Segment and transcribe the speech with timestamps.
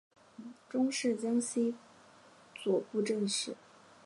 [0.67, 1.75] 终仕江西
[2.55, 3.55] 左布政使。